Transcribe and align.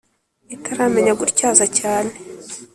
itaramenya 0.55 1.13
gutyaza 1.19 1.65
cyane 1.77 2.11